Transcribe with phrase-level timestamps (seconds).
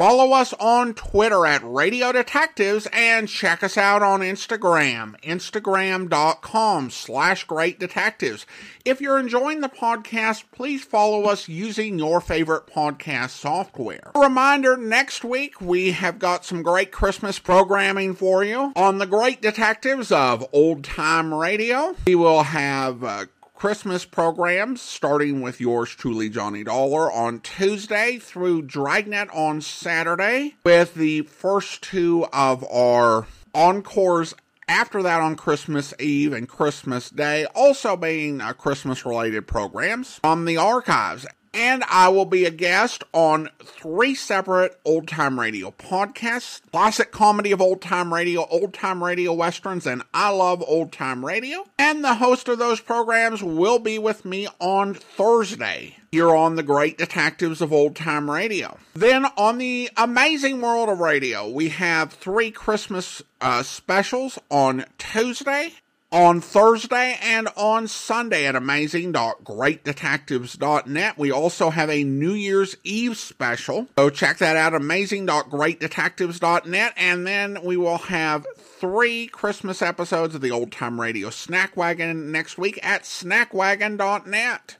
[0.00, 7.44] Follow us on Twitter at Radio Detectives and check us out on Instagram, instagram.com slash
[7.44, 8.46] great detectives.
[8.86, 14.10] If you're enjoying the podcast, please follow us using your favorite podcast software.
[14.14, 19.06] A reminder, next week we have got some great Christmas programming for you on the
[19.06, 21.94] Great Detectives of Old Time Radio.
[22.06, 23.26] We will have uh,
[23.60, 30.94] Christmas programs, starting with yours truly, Johnny Dollar, on Tuesday through Dragnet on Saturday, with
[30.94, 34.34] the first two of our encores
[34.66, 40.20] after that on Christmas Eve and Christmas Day, also being uh, Christmas related programs.
[40.24, 45.70] On the archives and I will be a guest on three separate old time radio
[45.72, 50.92] podcasts classic comedy of old time radio, old time radio westerns, and I love old
[50.92, 51.64] time radio.
[51.78, 56.62] And the host of those programs will be with me on Thursday here on the
[56.62, 58.78] Great Detectives of Old Time Radio.
[58.94, 65.74] Then on the Amazing World of Radio, we have three Christmas uh, specials on Tuesday
[66.12, 71.18] on Thursday and on Sunday at amazing.greatdetectives.net.
[71.18, 73.86] We also have a New Year's Eve special.
[73.98, 76.94] So check that out, amazing.greatdetectives.net.
[76.96, 82.32] And then we will have three Christmas episodes of the Old Time Radio Snack Wagon
[82.32, 84.76] next week at snackwagon.net.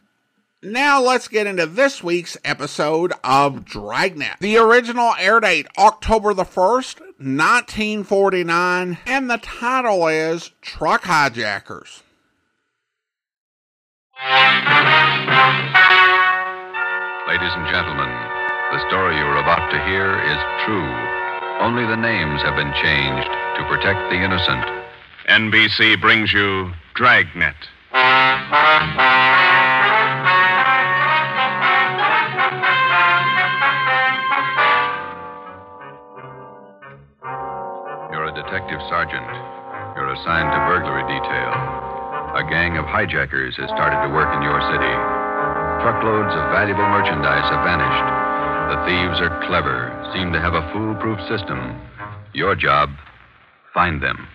[0.63, 4.41] Now let's get into this week's episode of Dragnet.
[4.41, 12.03] The original air date, October the 1st, 1949, and the title is Truck Hijackers.
[17.27, 18.13] Ladies and gentlemen,
[18.73, 20.93] the story you are about to hear is true.
[21.65, 24.67] Only the names have been changed to protect the innocent.
[25.27, 27.57] NBC brings you Dragnet.
[39.01, 39.33] Sergeant.
[39.97, 41.51] You're assigned to burglary detail.
[42.37, 44.95] A gang of hijackers has started to work in your city.
[45.81, 48.09] Truckloads of valuable merchandise have vanished.
[48.69, 51.81] The thieves are clever, seem to have a foolproof system.
[52.37, 52.93] Your job,
[53.73, 54.29] find them.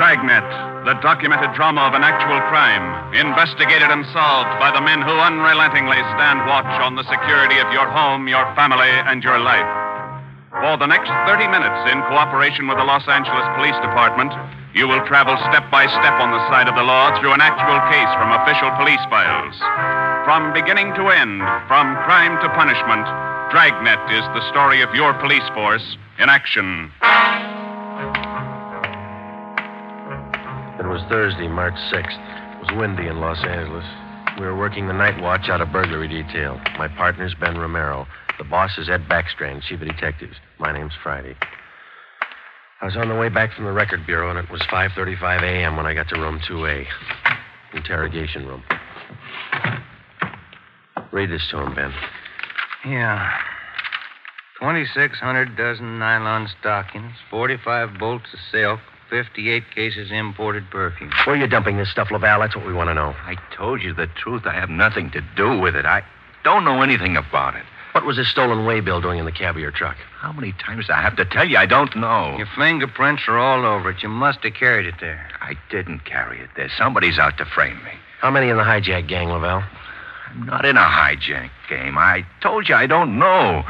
[0.00, 0.48] Dragnet,
[0.88, 6.00] the documented drama of an actual crime, investigated and solved by the men who unrelentingly
[6.16, 9.77] stand watch on the security of your home, your family, and your life.
[10.58, 14.34] For the next 30 minutes, in cooperation with the Los Angeles Police Department,
[14.74, 17.78] you will travel step by step on the side of the law through an actual
[17.94, 19.54] case from official police files.
[20.26, 21.38] From beginning to end,
[21.70, 23.06] from crime to punishment,
[23.54, 26.90] Dragnet is the story of your police force in action.
[30.82, 32.18] It was Thursday, March 6th.
[32.18, 33.86] It was windy in Los Angeles.
[34.38, 36.60] We were working the night watch out of burglary detail.
[36.76, 38.08] My partner's Ben Romero.
[38.38, 40.36] The boss is Ed Backstrand, chief of detectives.
[40.60, 41.34] My name's Friday.
[42.80, 45.76] I was on the way back from the record bureau, and it was 5:35 a.m.
[45.76, 46.86] when I got to room 2A,
[47.74, 48.62] interrogation room.
[51.10, 51.92] Read this to him, Ben.
[52.86, 53.28] Yeah.
[54.60, 58.78] 2,600 dozen nylon stockings, 45 bolts of silk,
[59.10, 61.10] 58 cases imported perfume.
[61.24, 62.40] Where are you dumping this stuff, Laval?
[62.40, 63.16] That's what we want to know.
[63.24, 64.46] I told you the truth.
[64.46, 65.86] I have nothing to do with it.
[65.86, 66.02] I
[66.44, 67.64] don't know anything about it.
[67.98, 69.96] What was this stolen waybill doing in the cab of your truck?
[70.20, 72.36] How many times do I have to tell you I don't know?
[72.36, 74.04] Your fingerprints are all over it.
[74.04, 75.28] You must have carried it there.
[75.40, 76.70] I didn't carry it there.
[76.78, 77.90] Somebody's out to frame me.
[78.20, 79.64] How many in the hijack gang, Lavelle?
[80.28, 81.98] I'm not in a hijack game.
[81.98, 83.64] I told you I don't know.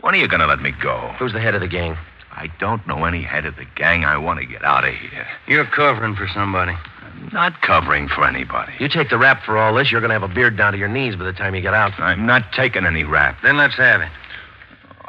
[0.00, 1.14] When are you going to let me go?
[1.18, 1.98] Who's the head of the gang?
[2.36, 4.04] I don't know any head of the gang.
[4.04, 5.26] I want to get out of here.
[5.46, 6.72] You're covering for somebody.
[6.72, 8.72] I'm not covering for anybody.
[8.80, 10.78] You take the rap for all this, you're going to have a beard down to
[10.78, 11.92] your knees by the time you get out.
[11.98, 13.38] I'm not taking any rap.
[13.42, 14.10] Then let's have it.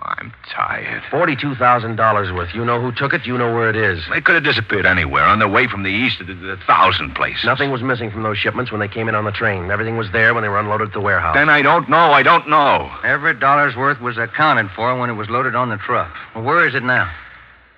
[0.06, 1.02] I'm tired.
[1.12, 2.54] $42,000 worth.
[2.54, 4.04] You know who took it, you know where it is.
[4.12, 7.16] They could have disappeared anywhere on their way from the east to the, the thousand
[7.16, 7.44] place.
[7.44, 9.72] Nothing was missing from those shipments when they came in on the train.
[9.72, 11.36] Everything was there when they were unloaded at the warehouse.
[11.36, 12.12] Then I don't know.
[12.12, 12.92] I don't know.
[13.04, 16.14] Every dollar's worth was accounted for when it was loaded on the truck.
[16.36, 17.12] Well, where is it now?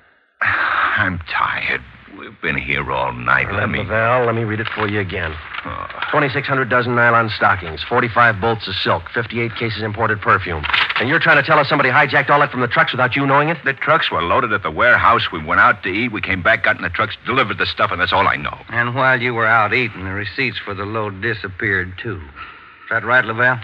[0.41, 1.81] I'm tired.
[2.17, 3.51] We've been here all night.
[3.53, 3.79] Let me.
[3.79, 5.35] Laval, let me read it for you again.
[5.65, 5.87] Oh.
[6.11, 10.63] 2,600 dozen nylon stockings, 45 bolts of silk, 58 cases imported perfume.
[10.99, 13.27] And you're trying to tell us somebody hijacked all that from the trucks without you
[13.27, 13.57] knowing it?
[13.63, 15.31] The trucks were loaded at the warehouse.
[15.31, 16.11] We went out to eat.
[16.11, 18.57] We came back, got in the trucks, delivered the stuff, and that's all I know.
[18.69, 22.17] And while you were out eating, the receipts for the load disappeared, too.
[22.17, 23.59] Is that right, Lavelle?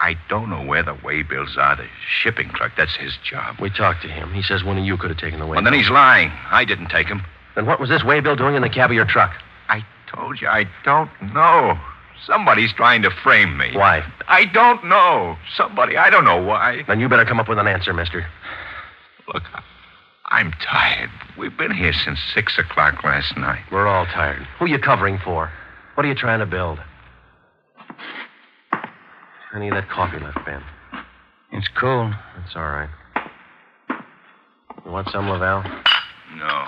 [0.00, 1.76] I don't know where the waybills are.
[1.76, 1.86] The
[2.22, 3.60] shipping clerk, that's his job.
[3.60, 4.32] We talked to him.
[4.32, 5.56] He says one of you could have taken the way.
[5.56, 6.30] Well, then he's lying.
[6.50, 7.22] I didn't take him.
[7.54, 9.32] Then what was this waybill doing in the cab of your truck?
[9.68, 11.78] I told you I don't know.
[12.26, 13.72] Somebody's trying to frame me.
[13.74, 14.02] Why?
[14.28, 15.36] I don't know.
[15.56, 16.82] Somebody, I don't know why.
[16.86, 18.26] Then you better come up with an answer, mister.
[19.32, 19.42] Look,
[20.26, 21.10] I'm tired.
[21.36, 23.62] We've been here since six o'clock last night.
[23.70, 24.46] We're all tired.
[24.58, 25.50] Who are you covering for?
[25.94, 26.78] What are you trying to build?
[29.54, 30.62] Any of that coffee left, Ben?
[31.52, 32.12] It's cold.
[32.36, 32.88] That's all right.
[34.84, 35.62] You want some, Laval?
[36.36, 36.66] No.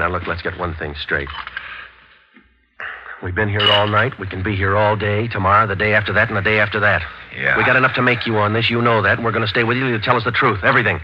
[0.00, 1.28] Now look, let's get one thing straight.
[3.22, 4.18] We've been here all night.
[4.18, 6.80] We can be here all day, tomorrow, the day after that, and the day after
[6.80, 7.02] that.
[7.36, 7.56] Yeah.
[7.56, 8.70] We got enough to make you on this.
[8.70, 10.64] You know that, and we're going to stay with you You tell us the truth.
[10.64, 11.00] Everything.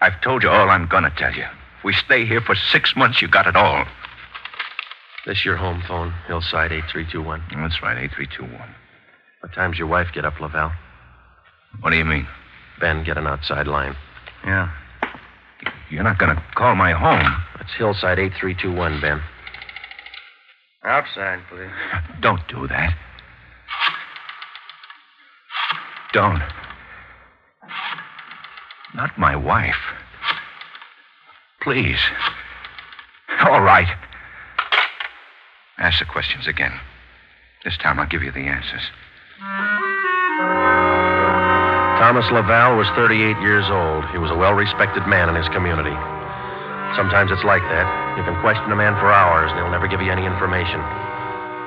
[0.00, 1.44] I've told you all I'm gonna tell you.
[1.78, 3.84] If we stay here for six months, you got it all.
[5.26, 7.42] This your home phone, Hillside 8321.
[7.62, 8.74] That's right, 8321.
[9.40, 10.72] What time's your wife get up, Lavelle?
[11.80, 12.26] What do you mean?
[12.80, 13.96] Ben, get an outside line.
[14.44, 14.70] Yeah.
[15.90, 17.42] You're not gonna call my home.
[17.66, 19.20] It's Hillside 8321, Ben.
[20.84, 21.68] Outside, please.
[22.20, 22.96] Don't do that.
[26.12, 26.40] Don't.
[28.94, 29.74] Not my wife.
[31.60, 31.98] Please.
[33.40, 33.88] All right.
[35.78, 36.72] Ask the questions again.
[37.64, 38.82] This time I'll give you the answers.
[41.98, 44.04] Thomas Laval was 38 years old.
[44.12, 46.15] He was a well respected man in his community.
[46.94, 47.86] Sometimes it's like that.
[48.16, 50.78] You can question a man for hours, and he'll never give you any information.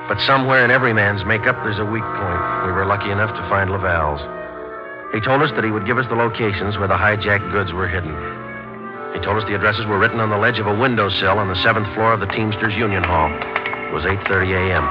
[0.08, 2.42] But somewhere in every man's makeup, there's a weak point.
[2.66, 4.18] We were lucky enough to find Laval's.
[5.14, 7.86] He told us that he would give us the locations where the hijacked goods were
[7.86, 8.14] hidden.
[9.14, 11.60] He told us the addresses were written on the ledge of a windowsill on the
[11.62, 13.30] seventh floor of the Teamsters Union Hall.
[13.30, 14.86] It was 8.30 a.m.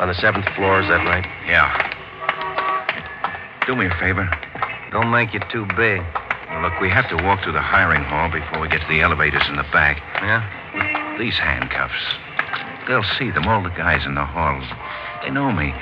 [0.00, 1.24] On the seventh floor, is that right?
[1.46, 1.68] Yeah.
[3.66, 4.28] Do me a favor.
[4.92, 6.00] Don't make it too big.
[6.56, 9.02] Well, look, we have to walk through the hiring hall before we get to the
[9.02, 10.00] elevators in the back.
[10.24, 10.40] Yeah?
[11.18, 12.00] These handcuffs.
[12.88, 14.64] They'll see them, all the guys in the hall.
[15.22, 15.74] They know me.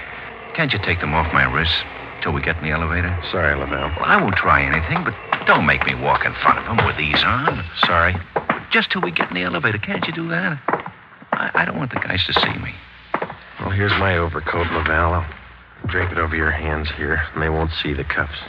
[0.54, 1.78] Can't you take them off my wrists
[2.22, 3.16] till we get in the elevator?
[3.30, 3.86] Sorry, Laval.
[3.94, 5.14] Well, I won't try anything, but
[5.46, 7.64] don't make me walk in front of them with these on.
[7.86, 8.16] Sorry.
[8.72, 9.78] Just till we get in the elevator.
[9.78, 10.58] Can't you do that?
[11.30, 12.74] I, I don't want the guys to see me.
[13.60, 15.22] Well, here's my overcoat, Laval.
[15.22, 15.26] I'll
[15.86, 18.40] drape it over your hands here, and they won't see the cuffs.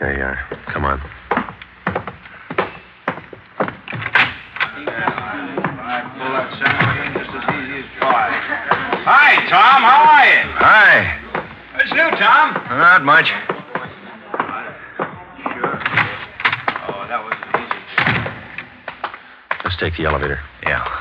[0.00, 0.38] There you are.
[0.72, 1.00] Come on.
[9.10, 9.82] Hi, Tom.
[9.82, 10.42] How are you?
[10.54, 11.18] Hi.
[11.74, 12.54] What's new, Tom?
[12.78, 13.32] Not much.
[16.86, 17.80] Oh, that was easy.
[19.64, 20.40] Let's take the elevator.
[20.62, 20.97] Yeah.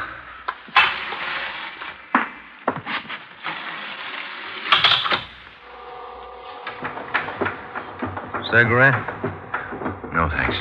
[8.51, 8.95] Cigarette?
[10.13, 10.55] No, thanks.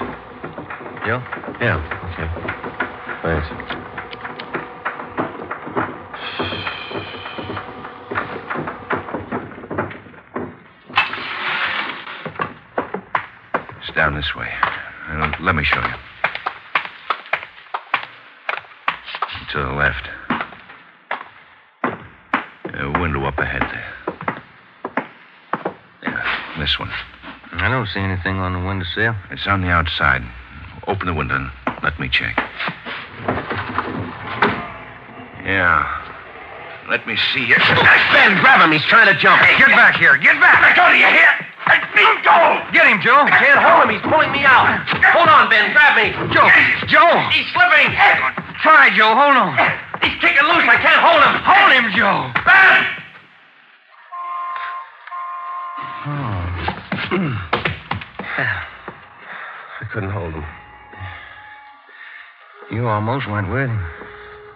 [1.07, 1.23] You?
[1.61, 1.79] Yeah,
[2.13, 2.29] okay.
[3.23, 3.47] Thanks.
[13.79, 14.49] It's down this way.
[15.09, 15.95] Uh, let me show you.
[19.53, 20.09] To the left.
[22.75, 23.95] A window up ahead there.
[26.03, 26.91] Yeah, this one.
[27.59, 29.15] I don't see anything on the windowsill.
[29.31, 30.23] It's on the outside.
[30.87, 31.51] Open the window and
[31.83, 32.37] let me check.
[35.43, 35.87] Yeah.
[36.89, 37.59] Let me see here.
[38.15, 38.71] Ben, grab him.
[38.71, 39.43] He's trying to jump.
[39.59, 40.17] Get back here.
[40.19, 40.63] Get back.
[40.63, 41.33] I told you, you hear?
[41.67, 42.63] Let me go.
[42.71, 43.27] Get him, Joe.
[43.27, 43.91] I can't hold him.
[43.91, 44.87] He's pulling me out.
[45.11, 45.75] Hold on, Ben.
[45.75, 46.15] Grab me.
[46.31, 46.47] Joe.
[46.87, 47.27] Joe.
[47.35, 47.91] He's slipping.
[48.63, 49.19] Try, Joe.
[49.19, 49.59] Hold on.
[50.03, 50.63] He's kicking loose.
[50.63, 51.35] I can't hold him.
[51.43, 52.31] Hold him, Joe.
[52.47, 52.96] Ben!
[62.77, 63.81] You almost went with him.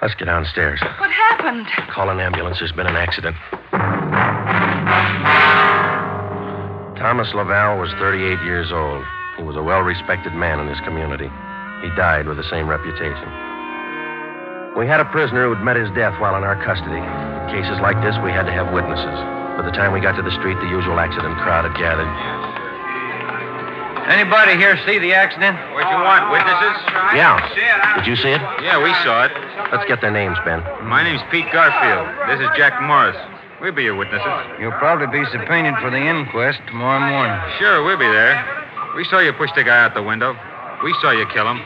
[0.05, 0.77] Let's get downstairs.
[1.01, 1.65] What happened?
[1.89, 2.59] Call an ambulance.
[2.61, 3.35] There's been an accident.
[7.01, 9.09] Thomas Laval was 38 years old.
[9.39, 11.33] He was a well respected man in his community.
[11.81, 13.25] He died with the same reputation.
[14.77, 17.01] We had a prisoner who'd met his death while in our custody.
[17.01, 19.17] In cases like this, we had to have witnesses.
[19.57, 22.60] By the time we got to the street, the usual accident crowd had gathered.
[24.11, 25.55] Anybody here see the accident?
[25.71, 26.77] What you want, witnesses?
[27.15, 27.39] Yeah.
[27.95, 28.43] Did you see it?
[28.59, 29.33] Yeah, we saw it.
[29.71, 30.67] Let's get their names, Ben.
[30.83, 32.11] My name's Pete Garfield.
[32.27, 33.15] This is Jack Morris.
[33.63, 34.27] We'll be your witnesses.
[34.59, 37.39] You'll probably be subpoenaed for the inquest tomorrow morning.
[37.63, 38.35] Sure, we'll be there.
[38.97, 40.35] We saw you push the guy out the window.
[40.83, 41.63] We saw you kill him.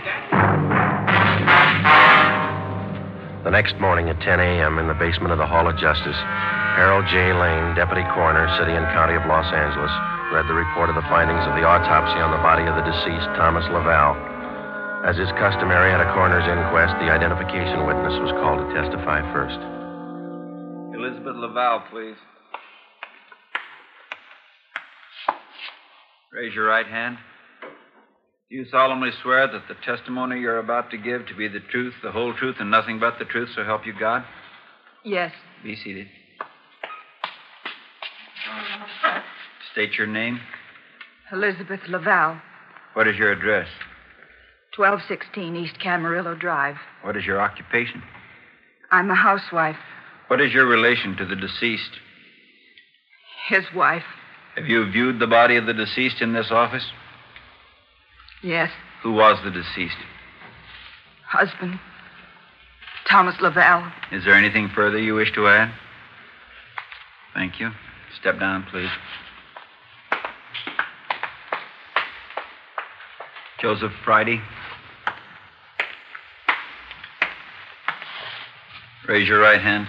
[3.40, 4.78] The next morning at 10 a.m.
[4.78, 6.16] in the basement of the Hall of Justice,
[6.76, 7.32] Harold J.
[7.32, 9.92] Lane, Deputy Coroner, City and County of Los Angeles,
[10.32, 13.28] read the report of the findings of the autopsy on the body of the deceased
[13.36, 14.16] Thomas Laval.
[15.04, 19.60] As is customary at a coroner's inquest, the identification witness was called to testify first.
[20.96, 22.16] Elizabeth Laval, please.
[26.32, 27.18] Raise your right hand.
[28.50, 31.94] Do you solemnly swear that the testimony you're about to give to be the truth,
[32.02, 34.24] the whole truth, and nothing but the truth, so help you God?
[35.04, 35.32] Yes.
[35.62, 36.06] Be seated.
[39.74, 40.40] State your name.
[41.32, 42.40] Elizabeth Laval,
[42.92, 43.66] What is your address?
[44.76, 46.76] 1216 East Camarillo Drive.
[47.02, 48.00] What is your occupation?
[48.92, 49.76] I'm a housewife,
[50.28, 51.98] What is your relation to the deceased?
[53.48, 54.04] his wife.
[54.54, 56.86] Have you viewed the body of the deceased in this office?
[58.42, 58.70] Yes.
[59.02, 59.96] Who was the deceased?
[61.28, 61.78] Husband.
[63.10, 63.84] Thomas Laval.
[64.12, 65.72] Is there anything further you wish to add?
[67.34, 67.70] Thank you.
[68.18, 68.88] Step down, please.
[73.64, 74.42] Joseph Friday.
[79.08, 79.86] Raise your right hand.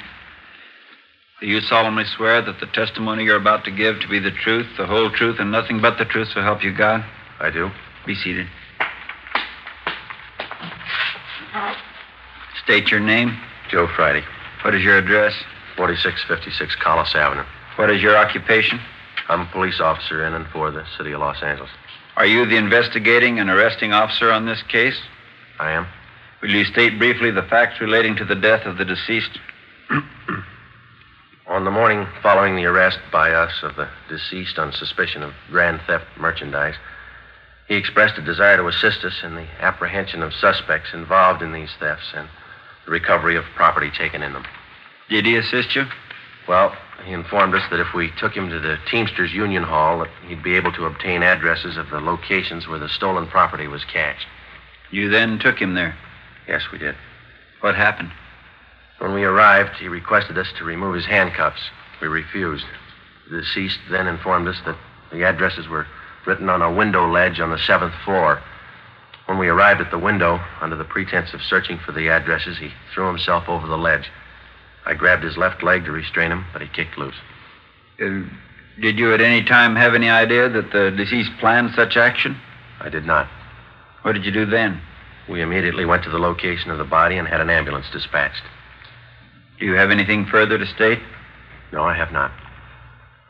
[1.41, 4.65] Do you solemnly swear that the testimony you're about to give to be the truth,
[4.77, 7.03] the whole truth, and nothing but the truth, so help you God?
[7.41, 7.69] I do.
[8.05, 8.47] Be seated.
[12.63, 13.37] State your name.
[13.69, 14.23] Joe Friday,
[14.63, 15.33] What is your address?
[15.75, 17.43] 4656 Collis Avenue.
[17.75, 18.79] What is your occupation?
[19.27, 21.71] I'm a police officer in and for the city of Los Angeles.
[22.15, 24.97] Are you the investigating and arresting officer on this case?
[25.59, 25.85] I am.
[26.41, 29.37] Will you state briefly the facts relating to the death of the deceased?
[31.47, 35.79] On the morning following the arrest by us of the deceased on suspicion of grand
[35.85, 36.75] theft merchandise,
[37.67, 41.69] he expressed a desire to assist us in the apprehension of suspects involved in these
[41.79, 42.27] thefts and
[42.85, 44.45] the recovery of property taken in them.
[45.09, 45.85] Did he assist you?
[46.47, 50.09] Well, he informed us that if we took him to the Teamsters Union Hall, that
[50.27, 54.27] he'd be able to obtain addresses of the locations where the stolen property was cached.
[54.91, 55.97] You then took him there.
[56.47, 56.95] Yes, we did.
[57.61, 58.11] What happened?
[58.99, 61.61] When we arrived, he requested us to remove his handcuffs.
[61.99, 62.65] We refused.
[63.29, 64.77] The deceased then informed us that
[65.11, 65.87] the addresses were
[66.25, 68.41] written on a window ledge on the seventh floor.
[69.25, 72.71] When we arrived at the window, under the pretense of searching for the addresses, he
[72.93, 74.11] threw himself over the ledge.
[74.85, 77.15] I grabbed his left leg to restrain him, but he kicked loose.
[77.99, 78.21] Uh,
[78.81, 82.37] did you at any time have any idea that the deceased planned such action?
[82.79, 83.27] I did not.
[84.03, 84.81] What did you do then?
[85.29, 88.43] We immediately went to the location of the body and had an ambulance dispatched.
[89.59, 90.99] Do you have anything further to state?
[91.71, 92.31] No, I have not.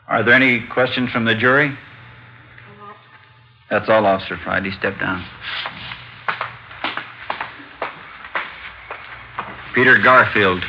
[0.08, 1.76] Are there any questions from the jury?
[3.70, 4.70] That's all, Officer Friday.
[4.78, 5.24] Step down.
[9.74, 10.64] Peter Garfield.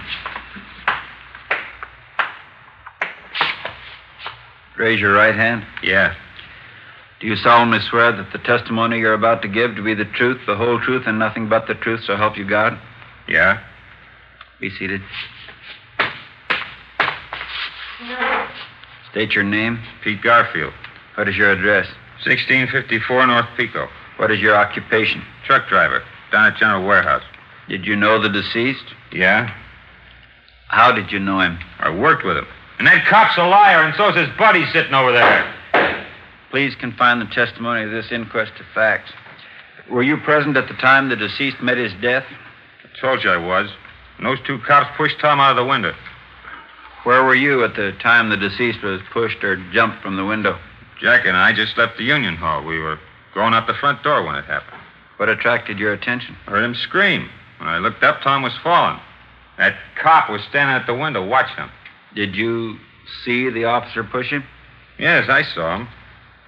[4.77, 5.65] Raise your right hand.
[5.81, 6.15] Yeah.
[7.19, 10.39] Do you solemnly swear that the testimony you're about to give to be the truth,
[10.45, 12.79] the whole truth, and nothing but the truth, so help you God?
[13.27, 13.63] Yeah?
[14.59, 15.01] Be seated.
[19.11, 19.79] State your name.
[20.03, 20.73] Pete Garfield.
[21.15, 21.87] What is your address?
[22.25, 23.87] 1654 North Pico.
[24.17, 25.23] What is your occupation?
[25.45, 26.03] Truck driver.
[26.31, 27.23] Down at General Warehouse.
[27.67, 28.85] Did you know the deceased?
[29.11, 29.51] Yeah?
[30.67, 31.57] How did you know him?
[31.79, 32.47] I worked with him.
[32.77, 35.53] And that cop's a liar, and so's his buddy sitting over there.
[36.51, 39.11] Please confine the testimony of this inquest to facts.
[39.89, 42.25] Were you present at the time the deceased met his death?
[42.83, 43.69] I told you I was.
[44.17, 45.93] And those two cops pushed Tom out of the window.
[47.03, 50.59] Where were you at the time the deceased was pushed or jumped from the window?
[50.99, 52.63] Jack and I just left the Union Hall.
[52.63, 52.99] We were
[53.33, 54.81] going out the front door when it happened.
[55.17, 56.35] What attracted your attention?
[56.47, 57.29] I heard him scream.
[57.59, 58.99] When I looked up, Tom was falling.
[59.57, 61.69] That cop was standing at the window watching him.
[62.17, 62.79] Did you
[63.23, 64.43] see the officer push him?
[64.97, 65.87] Yes, I saw him.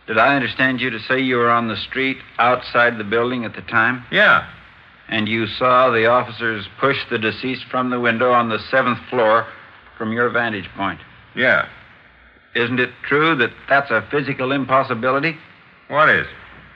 [0.08, 3.54] Did I understand you to say you were on the street outside the building at
[3.54, 4.04] the time?
[4.12, 4.50] Yeah.
[5.10, 9.46] And you saw the officers push the deceased from the window on the seventh floor
[9.96, 11.02] from your vantage point?
[11.36, 11.70] Yeah.
[12.56, 15.38] Isn't it true that that's a physical impossibility?
[15.88, 16.26] What is?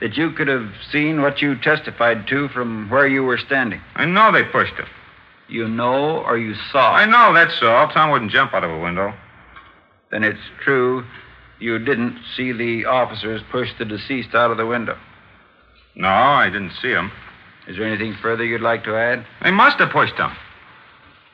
[0.02, 3.80] That you could have seen what you testified to from where you were standing?
[3.96, 4.86] I know they pushed him.
[5.48, 6.92] You know or you saw?
[6.94, 7.88] I know, that's all.
[7.88, 9.12] Tom wouldn't jump out of a window.
[10.10, 11.04] Then it's true
[11.58, 14.96] you didn't see the officers push the deceased out of the window.
[15.94, 17.12] No, I didn't see him.
[17.66, 19.24] Is there anything further you'd like to add?
[19.42, 20.30] They must have pushed him.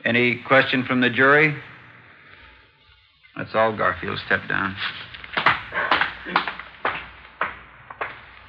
[0.05, 1.55] Any question from the jury?
[3.35, 4.19] That's all, Garfield.
[4.25, 4.75] Step down.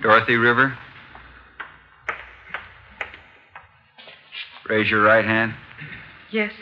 [0.02, 0.76] Dorothy River.
[4.68, 5.54] Raise your right hand.
[6.30, 6.52] Yes.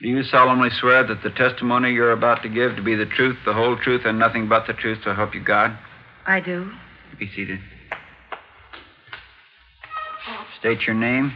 [0.00, 3.36] Do you solemnly swear that the testimony you're about to give to be the truth,
[3.44, 5.76] the whole truth, and nothing but the truth, so help you God?
[6.26, 6.70] I do.
[7.18, 7.58] Be seated.
[10.60, 11.32] State your name.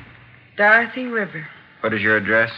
[0.56, 1.46] Dorothy River,
[1.80, 2.50] What is your address?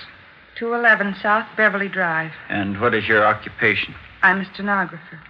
[0.59, 2.33] 211 South Beverly Drive.
[2.49, 3.95] And what is your occupation?
[4.23, 5.21] I'm a stenographer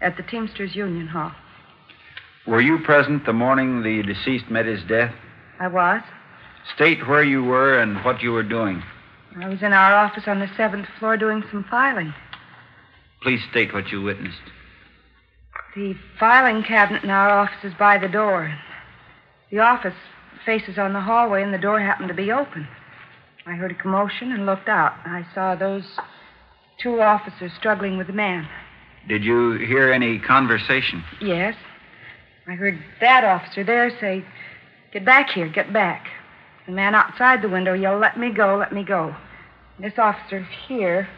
[0.00, 1.32] at the Teamsters Union Hall.
[2.46, 5.14] Were you present the morning the deceased met his death?
[5.58, 6.02] I was.
[6.74, 8.82] State where you were and what you were doing.
[9.40, 12.12] I was in our office on the seventh floor doing some filing.
[13.22, 14.40] Please state what you witnessed.
[15.74, 18.52] The filing cabinet in our office is by the door.
[19.50, 19.94] The office
[20.44, 22.66] faces on the hallway, and the door happened to be open.
[23.46, 24.92] I heard a commotion and looked out.
[25.04, 25.84] I saw those
[26.82, 28.48] two officers struggling with a man.
[29.08, 31.04] Did you hear any conversation?
[31.20, 31.54] Yes.
[32.46, 34.24] I heard that officer there say,
[34.92, 36.06] Get back here, get back.
[36.70, 39.16] The man outside the window yelled, Let me go, let me go.
[39.80, 41.08] This officer here,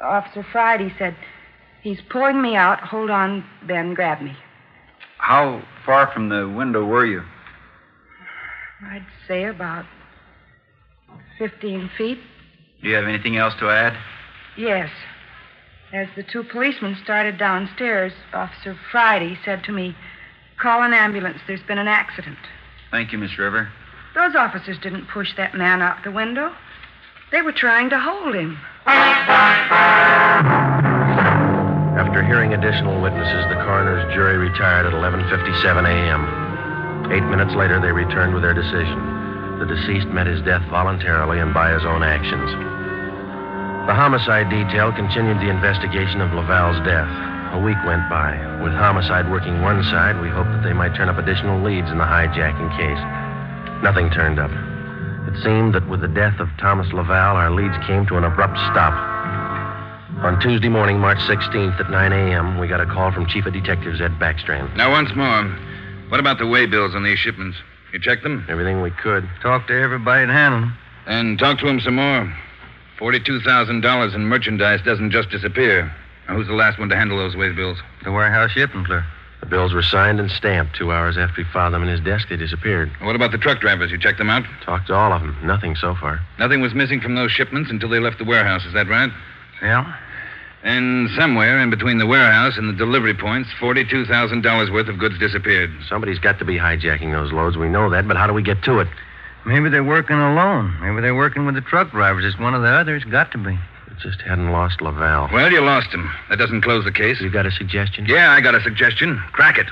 [0.00, 1.14] Officer Friday, said,
[1.82, 2.80] He's pulling me out.
[2.80, 4.36] Hold on, Ben, grab me.
[5.18, 7.22] How far from the window were you?
[8.90, 9.84] I'd say about
[11.38, 12.18] 15 feet.
[12.82, 13.96] Do you have anything else to add?
[14.56, 14.90] Yes.
[15.92, 19.94] As the two policemen started downstairs, Officer Friday said to me,
[20.60, 21.38] Call an ambulance.
[21.46, 22.38] There's been an accident.
[22.90, 23.68] Thank you, Miss River.
[24.14, 26.52] Those officers didn't push that man out the window.
[27.30, 28.58] They were trying to hold him.
[31.98, 37.12] After hearing additional witnesses, the coroner's jury retired at 11:57 a.m.
[37.12, 39.58] Eight minutes later, they returned with their decision.
[39.58, 42.50] The deceased met his death voluntarily and by his own actions.
[43.88, 47.08] The homicide detail continued the investigation of Laval's death.
[47.52, 48.36] A week went by.
[48.62, 51.98] With homicide working one side, we hoped that they might turn up additional leads in
[51.98, 53.00] the hijacking case.
[53.82, 54.50] Nothing turned up.
[55.28, 58.58] It seemed that with the death of Thomas Laval, our leads came to an abrupt
[58.72, 58.92] stop.
[60.24, 63.52] On Tuesday morning, March 16th at 9 a.m., we got a call from Chief of
[63.52, 64.74] Detectives Ed Backstrand.
[64.74, 65.44] Now, once more,
[66.08, 67.56] what about the way bills on these shipments?
[67.92, 68.44] You checked them?
[68.48, 69.28] Everything we could.
[69.42, 70.76] Talk to everybody and handle them.
[71.06, 72.34] And talk to him some more.
[72.98, 75.94] $42,000 in merchandise doesn't just disappear.
[76.26, 77.78] Now, who's the last one to handle those way bills?
[78.02, 79.04] The warehouse shipping clerk.
[79.40, 80.76] The bills were signed and stamped.
[80.76, 82.90] Two hours after he filed them in his desk, they disappeared.
[83.00, 83.90] What about the truck drivers?
[83.90, 84.44] You checked them out?
[84.64, 85.36] Talked to all of them.
[85.42, 86.20] Nothing so far.
[86.38, 88.64] Nothing was missing from those shipments until they left the warehouse.
[88.64, 89.10] Is that right?
[89.62, 89.94] Yeah.
[90.64, 95.70] And somewhere in between the warehouse and the delivery points, $42,000 worth of goods disappeared.
[95.88, 97.56] Somebody's got to be hijacking those loads.
[97.56, 98.88] We know that, but how do we get to it?
[99.46, 100.76] Maybe they're working alone.
[100.80, 102.24] Maybe they're working with the truck drivers.
[102.24, 103.04] It's one of the others.
[103.04, 103.58] Got to be.
[104.02, 105.28] Just hadn't lost Laval.
[105.32, 106.08] Well, you lost him.
[106.30, 107.20] That doesn't close the case.
[107.20, 108.06] You got a suggestion?
[108.06, 109.20] Yeah, I got a suggestion.
[109.32, 109.66] Crack it.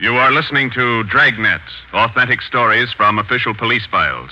[0.00, 1.62] You are listening to Dragnet,
[1.92, 4.30] authentic stories from official police files.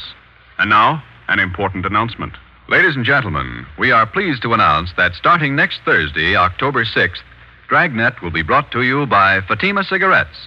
[0.59, 2.35] And now, an important announcement.
[2.69, 7.23] Ladies and gentlemen, we are pleased to announce that starting next Thursday, October 6th,
[7.73, 10.47] Dragnet will be brought to you by Fatima Cigarettes.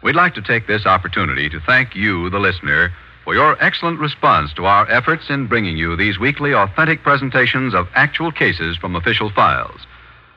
[0.00, 2.92] We'd like to take this opportunity to thank you, the listener,
[3.24, 7.88] for your excellent response to our efforts in bringing you these weekly authentic presentations of
[7.96, 9.80] actual cases from official files.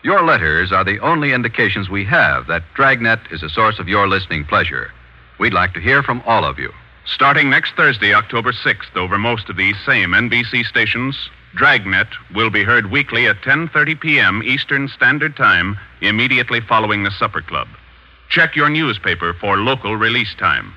[0.02, 4.08] Your letters are the only indications we have that Dragnet is a source of your
[4.08, 4.92] listening pleasure.
[5.40, 6.74] We'd like to hear from all of you.
[7.06, 12.63] Starting next Thursday, October 6th, over most of these same NBC stations, Dragnet will be
[12.63, 14.44] heard weekly at 10:30 p.m.
[14.44, 17.68] Eastern Standard Time, immediately following the Supper Club.
[18.30, 20.74] Check your newspaper for local release time.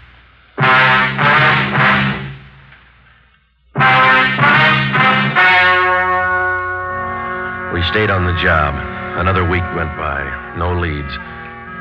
[7.74, 8.74] We stayed on the job.
[9.18, 10.54] Another week went by.
[10.56, 11.12] No leads.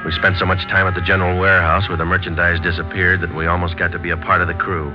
[0.05, 3.45] We spent so much time at the general warehouse where the merchandise disappeared that we
[3.45, 4.91] almost got to be a part of the crew.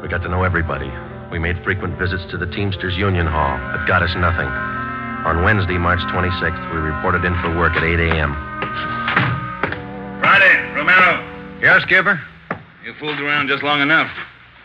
[0.00, 0.90] We got to know everybody.
[1.30, 4.46] We made frequent visits to the Teamsters Union Hall, but got us nothing.
[4.46, 8.34] On Wednesday, March 26th, we reported in for work at 8 a.m.
[10.20, 11.58] Friday, Romero.
[11.60, 12.20] Yes, Skipper?
[12.84, 14.10] You fooled around just long enough.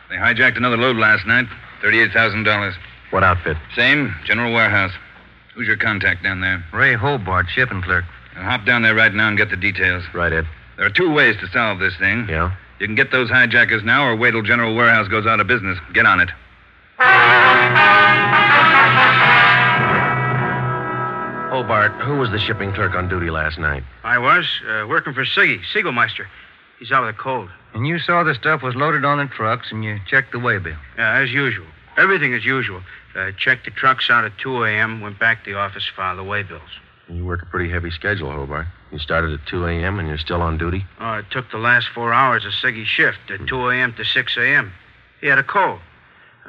[0.09, 1.47] They hijacked another load last night.
[1.81, 2.73] $38,000.
[3.11, 3.57] What outfit?
[3.75, 4.91] Same, general warehouse.
[5.55, 6.63] Who's your contact down there?
[6.73, 8.05] Ray Hobart, shipping clerk.
[8.35, 10.03] Now hop down there right now and get the details.
[10.13, 10.45] Right, Ed.
[10.77, 12.27] There are two ways to solve this thing.
[12.29, 12.55] Yeah?
[12.79, 15.77] You can get those hijackers now or wait till General Warehouse goes out of business.
[15.93, 16.29] Get on it.
[21.49, 23.83] Hobart, who was the shipping clerk on duty last night?
[24.03, 26.27] I was, uh, working for Siggy, Siegelmeister.
[26.77, 27.49] He's out with a cold.
[27.73, 30.77] And you saw the stuff was loaded on the trucks and you checked the waybill.
[30.97, 31.65] Yeah, as usual.
[31.97, 32.81] Everything as usual.
[33.15, 36.23] Uh, checked the trucks out at 2 a.m., went back to the office, filed the
[36.23, 36.69] waybills.
[37.09, 38.67] You work a pretty heavy schedule, Hobart.
[38.91, 39.99] You started at 2 a.m.
[39.99, 40.85] and you're still on duty?
[40.99, 43.93] Oh, it took the last four hours of Siggy's shift, at 2 a.m.
[43.95, 44.71] to 6 a.m.
[45.19, 45.79] He had a cold.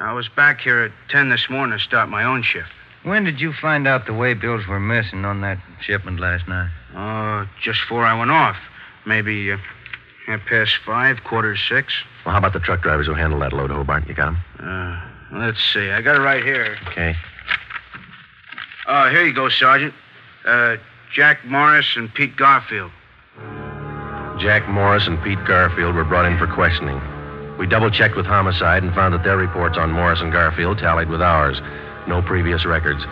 [0.01, 2.69] I was back here at 10 this morning to start my own shift.
[3.03, 6.71] When did you find out the way bills were missing on that shipment last night?
[6.95, 8.57] Oh, just before I went off.
[9.05, 9.57] Maybe uh,
[10.25, 11.93] half past five, quarter to six.
[12.25, 14.07] Well, how about the truck drivers who handled that load, Hobart?
[14.07, 14.37] You got them?
[14.59, 15.91] Uh, let's see.
[15.91, 16.77] I got it right here.
[16.87, 17.15] Okay.
[18.87, 19.93] Oh, here you go, Sergeant.
[20.45, 20.77] Uh,
[21.13, 22.91] Jack Morris and Pete Garfield.
[24.39, 26.99] Jack Morris and Pete Garfield were brought in for questioning.
[27.61, 31.09] We double checked with homicide and found that their reports on Morris and Garfield tallied
[31.09, 31.61] with ours.
[32.07, 33.05] No previous records.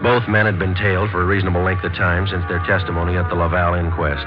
[0.00, 3.28] Both men had been tailed for a reasonable length of time since their testimony at
[3.28, 4.24] the Laval inquest.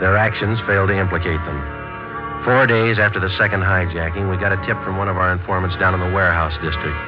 [0.00, 2.44] Their actions failed to implicate them.
[2.44, 5.78] Four days after the second hijacking, we got a tip from one of our informants
[5.78, 7.00] down in the warehouse district.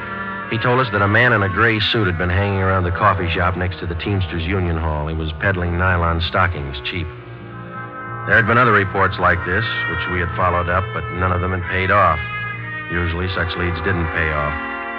[0.50, 2.96] He told us that a man in a gray suit had been hanging around the
[2.96, 5.08] coffee shop next to the Teamsters Union Hall.
[5.08, 7.06] He was peddling nylon stockings, cheap.
[8.26, 11.42] There had been other reports like this, which we had followed up, but none of
[11.42, 12.22] them had paid off.
[12.94, 14.54] Usually such leads didn't pay off,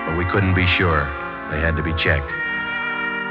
[0.05, 1.07] but we couldn't be sure.
[1.47, 2.27] They had to be checked.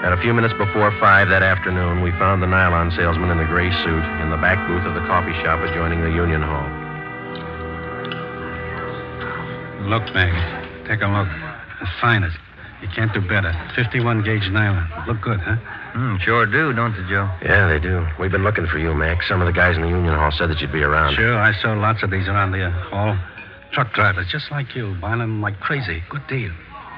[0.00, 3.44] At a few minutes before five that afternoon, we found the nylon salesman in the
[3.44, 6.64] gray suit in the back booth of the coffee shop adjoining the Union Hall.
[9.92, 10.32] Look, Meg.
[10.88, 11.28] Take a look.
[11.84, 12.38] The finest.
[12.80, 13.52] You can't do better.
[13.76, 14.88] 51 gauge nylon.
[15.06, 15.60] Look good, huh?
[15.92, 17.28] Hmm, sure do, don't you, Joe?
[17.42, 18.06] Yeah, they do.
[18.18, 19.22] We've been looking for you, Mac.
[19.24, 21.14] Some of the guys in the Union Hall said that you'd be around.
[21.16, 23.18] Sure, I saw lots of these around the uh, hall.
[23.72, 26.02] Truck drivers, just like you, buying them like crazy.
[26.08, 26.50] Good deal.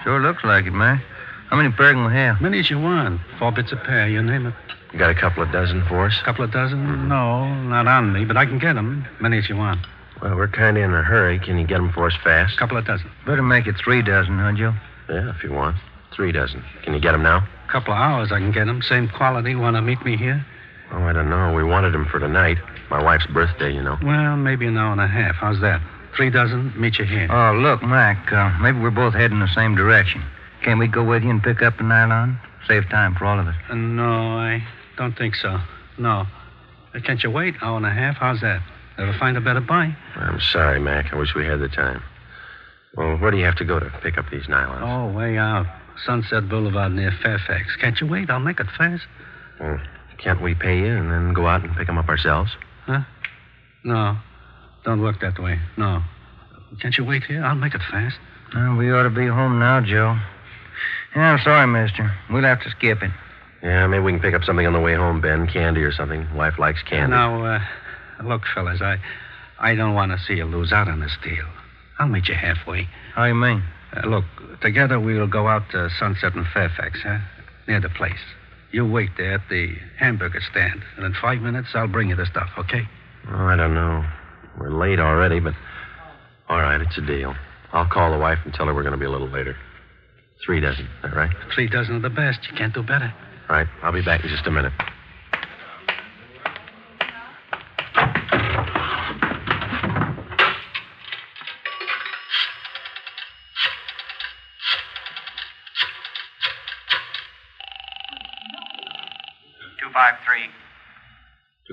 [0.04, 1.02] Sure looks like it, Mac.
[1.50, 2.40] How many pair can we have?
[2.40, 3.20] Many as you want.
[3.38, 4.54] Four bits a pair, you name it.
[4.92, 6.20] You got a couple of dozen for us?
[6.24, 7.08] Couple of dozen?
[7.08, 9.06] No, not on me, but I can get them.
[9.20, 9.80] Many as you want.
[10.22, 11.38] Well, we're kind of in a hurry.
[11.40, 12.56] Can you get them for us fast?
[12.58, 13.10] Couple of dozen.
[13.26, 14.72] Better make it three dozen, huh, Joe?
[15.08, 15.76] Yeah, if you want.
[16.14, 16.64] Three dozen.
[16.82, 17.46] Can you get them now?
[17.68, 18.82] A couple of hours I can get them.
[18.82, 19.54] Same quality.
[19.54, 20.44] Want to meet me here?
[20.92, 21.52] Oh, I don't know.
[21.54, 22.58] We wanted them for tonight.
[22.90, 23.96] My wife's birthday, you know.
[24.02, 25.34] Well, maybe an hour and a half.
[25.36, 25.80] How's that?
[26.16, 27.26] Three dozen, meet you here.
[27.30, 30.22] Oh, look, Mac, uh, maybe we're both heading the same direction.
[30.62, 32.38] Can't we go with you and pick up the nylon?
[32.68, 33.56] Save time for all of us.
[33.68, 34.62] Uh, no, I
[34.96, 35.58] don't think so.
[35.98, 36.24] No.
[36.94, 37.54] Uh, can't you wait?
[37.60, 38.16] Hour and a half?
[38.16, 38.62] How's that?
[38.96, 39.96] Ever find a better buy?
[40.14, 41.12] I'm sorry, Mac.
[41.12, 42.00] I wish we had the time.
[42.96, 44.82] Well, where do you have to go to pick up these nylons?
[44.82, 45.66] Oh, way out.
[46.04, 47.76] Sunset Boulevard near Fairfax.
[47.80, 48.30] Can't you wait?
[48.30, 49.04] I'll make it fast.
[49.60, 49.80] Well,
[50.18, 52.50] can't we pay you and then go out and pick them up ourselves?
[52.86, 53.00] Huh?
[53.84, 54.16] No.
[54.84, 55.58] Don't work that way.
[55.76, 56.02] No.
[56.80, 57.44] Can't you wait here?
[57.44, 58.16] I'll make it fast.
[58.54, 60.18] Well, we ought to be home now, Joe.
[61.14, 62.12] Yeah, I'm sorry, mister.
[62.30, 63.10] We'll have to skip it.
[63.62, 65.46] Yeah, maybe we can pick up something on the way home, Ben.
[65.46, 66.26] Candy or something.
[66.34, 67.12] Wife likes candy.
[67.12, 67.60] Now, uh,
[68.22, 68.98] look, fellas, I,
[69.58, 71.46] I don't want to see you lose out on this deal.
[71.98, 72.88] I'll meet you halfway.
[73.14, 73.62] How you mean?
[73.96, 74.24] Uh, look,
[74.60, 77.18] together we'll go out to Sunset and Fairfax, huh?
[77.68, 78.18] Near the place.
[78.72, 82.26] You wait there at the hamburger stand, and in five minutes I'll bring you the
[82.26, 82.82] stuff, okay?
[83.28, 84.04] Oh, I don't know.
[84.58, 85.54] We're late already, but
[86.48, 87.34] all right, it's a deal.
[87.72, 89.56] I'll call the wife and tell her we're going to be a little later.
[90.44, 91.30] Three dozen, is that right?
[91.54, 92.40] Three dozen of the best.
[92.50, 93.12] You can't do better.
[93.48, 94.72] All right, I'll be back in just a minute.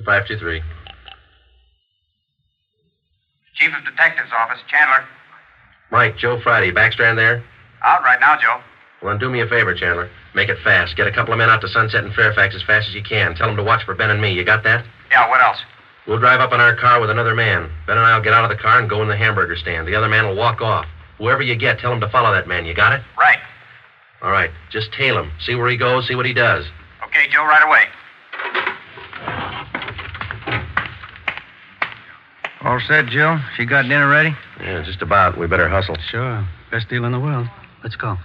[0.02, 0.62] 2523.
[3.56, 5.06] Chief of Detectives Office, Chandler.
[5.92, 7.44] Mike, Joe Friday, Backstrand there?
[7.84, 8.62] Out right now, Joe.
[9.02, 10.10] Well, then do me a favor, Chandler.
[10.34, 10.96] Make it fast.
[10.96, 13.36] Get a couple of men out to Sunset and Fairfax as fast as you can.
[13.36, 14.32] Tell them to watch for Ben and me.
[14.34, 14.86] You got that?
[15.12, 15.58] Yeah, what else?
[16.08, 17.70] We'll drive up in our car with another man.
[17.86, 19.88] Ben and I'll get out of the car and go in the hamburger stand.
[19.88, 20.86] The other man will walk off.
[21.18, 22.66] Whoever you get, tell him to follow that man.
[22.66, 23.02] You got it?
[23.18, 23.38] Right.
[24.22, 24.50] All right.
[24.72, 25.32] Just tail him.
[25.46, 26.66] See where he goes, see what he does.
[27.04, 27.86] Okay, Joe, right away.
[32.64, 33.40] All set, Joe?
[33.58, 34.36] She got dinner ready?
[34.60, 35.38] Yeah, just about.
[35.38, 35.98] We better hustle.
[36.10, 36.48] Sure.
[36.70, 37.48] Best deal in the world.
[37.84, 38.18] Let's go.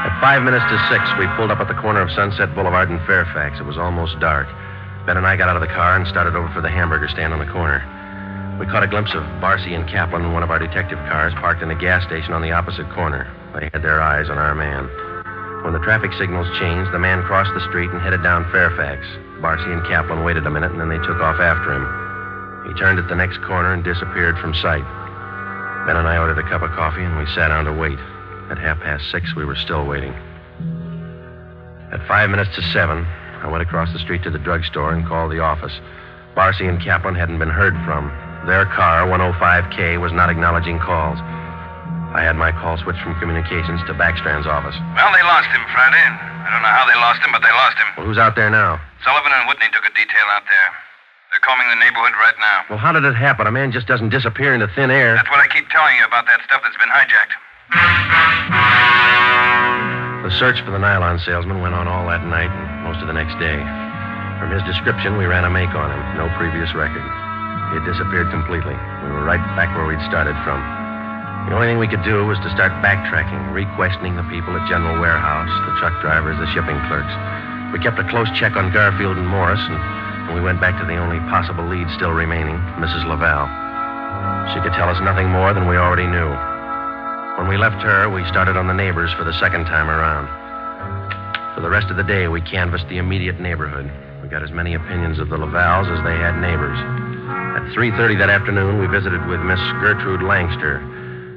[0.00, 3.04] At five minutes to six, we pulled up at the corner of Sunset Boulevard and
[3.06, 3.58] Fairfax.
[3.58, 4.46] It was almost dark.
[5.04, 7.32] Ben and I got out of the car and started over for the hamburger stand
[7.32, 7.82] on the corner.
[8.60, 11.62] We caught a glimpse of Barcy and Kaplan in one of our detective cars parked
[11.62, 13.26] in a gas station on the opposite corner.
[13.58, 14.88] They had their eyes on our man.
[15.62, 19.04] When the traffic signals changed, the man crossed the street and headed down Fairfax.
[19.42, 21.84] Barcy and Kaplan waited a minute and then they took off after him.
[22.66, 24.84] He turned at the next corner and disappeared from sight.
[25.86, 27.98] Ben and I ordered a cup of coffee and we sat down to wait.
[28.50, 30.12] At half past six, we were still waiting.
[31.92, 33.04] At five minutes to seven,
[33.42, 35.72] I went across the street to the drugstore and called the office.
[36.34, 38.08] Barcy and Kaplan hadn't been heard from.
[38.46, 41.18] Their car, 105K, was not acknowledging calls.
[42.10, 44.74] I had my call switched from communications to Backstrand's office.
[44.98, 46.02] Well, they lost him Friday.
[46.02, 47.86] I don't know how they lost him, but they lost him.
[47.94, 48.82] Well, who's out there now?
[49.06, 50.68] Sullivan and Whitney took a detail out there.
[51.30, 52.66] They're combing the neighborhood right now.
[52.66, 53.46] Well, how did it happen?
[53.46, 55.14] A man just doesn't disappear into thin air.
[55.14, 57.38] That's what I keep telling you about that stuff that's been hijacked.
[60.26, 63.14] The search for the nylon salesman went on all that night and most of the
[63.14, 63.62] next day.
[64.42, 66.02] From his description, we ran a make on him.
[66.18, 67.06] No previous record.
[67.70, 68.74] He had disappeared completely.
[69.06, 70.58] We were right back where we'd started from.
[71.48, 75.00] The only thing we could do was to start backtracking, re-questioning the people at General
[75.00, 77.10] Warehouse, the truck drivers, the shipping clerks.
[77.72, 79.78] We kept a close check on Garfield and Morris, and,
[80.28, 83.08] and we went back to the only possible lead still remaining, Mrs.
[83.08, 83.48] Laval.
[84.54, 86.30] She could tell us nothing more than we already knew.
[87.38, 90.28] When we left her, we started on the neighbors for the second time around.
[91.54, 93.90] For the rest of the day, we canvassed the immediate neighborhood.
[94.22, 96.78] We got as many opinions of the Lavals as they had neighbors.
[97.58, 100.78] At 3.30 that afternoon, we visited with Miss Gertrude Langster,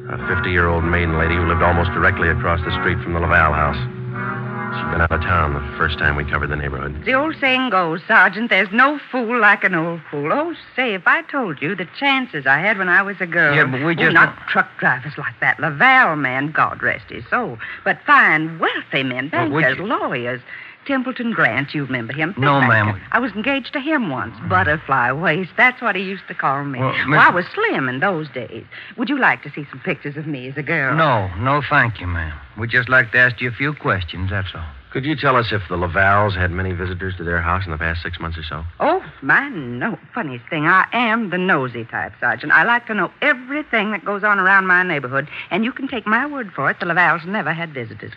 [0.09, 3.77] a 50-year-old maiden lady who lived almost directly across the street from the Laval house.
[4.75, 7.05] She'd been out of town the first time we covered the neighborhood.
[7.05, 10.33] The old saying goes, Sergeant, there's no fool like an old fool.
[10.33, 13.55] Oh, say, if I told you the chances I had when I was a girl.
[13.55, 15.59] Yeah, but we just not truck drivers like that.
[15.59, 17.59] Laval man, God rest his soul.
[17.85, 20.41] But fine, wealthy men, Well, would bankers, you- lawyers.
[20.85, 22.33] Templeton Grant, you remember him?
[22.37, 22.85] No, Big ma'am.
[22.87, 23.01] banker.
[23.11, 24.35] I was engaged to him once.
[24.49, 25.51] Butterfly waist.
[25.57, 26.79] That's what he used to call me.
[26.79, 28.65] Well, Well, I was slim in those days.
[28.97, 30.95] Would you like to see some pictures of me as a girl?
[30.95, 32.33] No, no, thank you, ma'am.
[32.57, 34.65] We'd just like to ask you a few questions, that's all.
[34.91, 37.79] Could you tell us if the Lavals had many visitors to their house in the
[37.79, 38.63] past six months or so?
[38.79, 39.97] Oh, my no.
[40.13, 42.51] Funniest thing, I am the nosy type, Sergeant.
[42.51, 46.05] I like to know everything that goes on around my neighborhood, and you can take
[46.05, 48.11] my word for it, the Lavals never had visitors.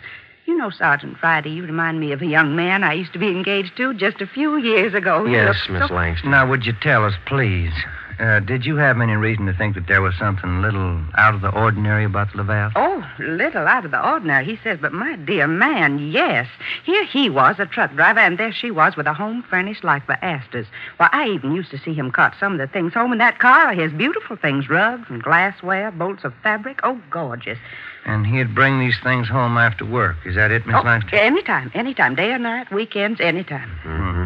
[0.47, 3.27] You know, Sergeant Friday, you remind me of a young man I used to be
[3.27, 5.25] engaged to just a few years ago.
[5.25, 6.31] Yes, looked Miss so- Langston.
[6.31, 7.73] Now, would you tell us, please?
[8.19, 11.35] Uh, did you have any reason to think that there was something a little out
[11.35, 12.71] of the ordinary about the Laval?
[12.75, 16.47] Oh, little out of the ordinary, he says, but my dear man, yes.
[16.83, 20.07] Here he was, a truck driver, and there she was with a home furnished like
[20.07, 20.65] the Astors.
[20.97, 23.37] Why, I even used to see him cart some of the things home in that
[23.37, 26.79] car, of his beautiful things, rugs and glassware, bolts of fabric.
[26.83, 27.59] Oh, gorgeous.
[28.05, 30.15] And he'd bring these things home after work.
[30.25, 31.19] Is that it, Miss Oh, Langston?
[31.19, 33.69] anytime, anytime, day or night, weekends, anytime.
[33.85, 34.23] Mm-hmm.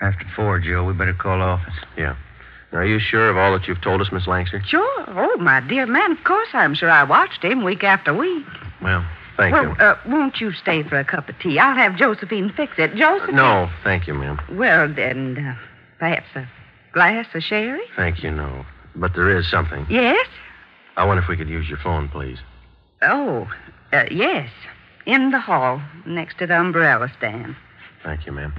[0.00, 1.74] After four, Joe, we better call the office.
[1.96, 2.14] Yeah.
[2.72, 4.64] Are you sure of all that you've told us, Miss Langster?
[4.64, 5.04] Sure.
[5.08, 8.44] Oh, my dear man, of course I'm sure I watched him week after week.
[8.82, 9.70] Well, thank well, you.
[9.70, 11.58] Uh, won't you stay for a cup of tea?
[11.58, 12.94] I'll have Josephine fix it.
[12.94, 13.36] Josephine?
[13.36, 14.38] no, thank you, ma'am.
[14.52, 15.56] Well, then, uh,
[15.98, 16.46] perhaps a
[16.92, 17.84] glass of sherry?
[17.96, 18.66] Thank you, no.
[18.94, 19.86] But there is something.
[19.88, 20.26] Yes?
[20.96, 22.38] I wonder if we could use your phone, please.
[23.00, 23.48] Oh,
[23.92, 24.50] uh, yes.
[25.06, 27.56] In the hall, next to the umbrella stand.
[28.02, 28.52] Thank you, ma'am.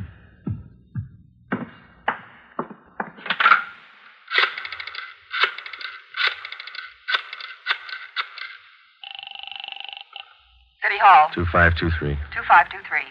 [11.10, 12.14] City Hall, 2523.
[12.38, 13.02] 2523.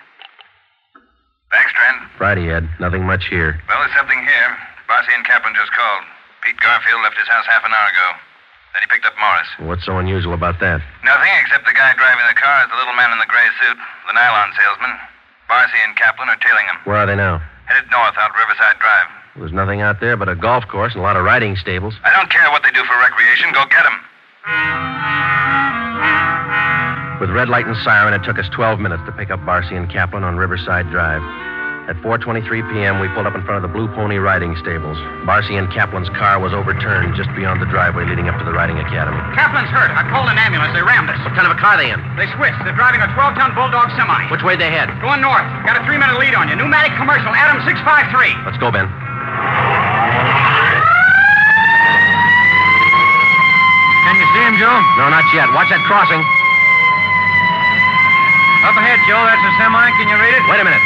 [1.50, 1.98] Backstrand.
[2.14, 2.70] Friday, Ed.
[2.78, 3.58] Nothing much here.
[3.66, 4.50] Well, there's something here.
[4.86, 6.06] Barcy and Kaplan just called.
[6.46, 8.08] Pete Garfield left his house half an hour ago.
[8.70, 9.50] Then he picked up Morris.
[9.66, 10.78] What's so unusual about that?
[11.02, 13.74] Nothing except the guy driving the car is the little man in the gray suit,
[14.06, 14.94] the nylon salesman.
[15.50, 16.78] Barcy and Kaplan are tailing him.
[16.86, 17.42] Where are they now?
[17.66, 19.10] Headed north out Riverside Drive.
[19.34, 21.98] There's nothing out there but a golf course and a lot of riding stables.
[22.06, 23.50] I don't care what they do for recreation.
[23.50, 23.98] Go get them.
[27.20, 29.90] With red light and siren, it took us 12 minutes to pick up Barcy and
[29.90, 31.18] Kaplan on Riverside Drive.
[31.90, 34.94] At 4:23 p.m., we pulled up in front of the Blue Pony riding stables.
[35.26, 38.78] Barcy and Kaplan's car was overturned just beyond the driveway leading up to the riding
[38.78, 39.18] academy.
[39.34, 39.90] Kaplan's hurt.
[39.90, 40.70] I called an ambulance.
[40.76, 41.18] They rammed us.
[41.26, 41.98] What kind of a car are they in?
[42.14, 42.60] They switched.
[42.62, 44.30] They're driving a 12-ton Bulldog semi.
[44.30, 44.86] Which way they head?
[45.02, 45.48] Going north.
[45.66, 46.54] Got a three-minute lead on you.
[46.54, 47.34] Pneumatic commercial.
[47.34, 48.46] Adam 653.
[48.46, 48.86] Let's go, Ben.
[54.06, 54.76] Can you see him, Joe?
[55.00, 55.48] No, not yet.
[55.56, 56.20] Watch that crossing.
[58.68, 59.16] Up ahead, Joe.
[59.24, 59.80] That's a semi.
[59.96, 60.44] Can you read it?
[60.44, 60.84] Wait a minute.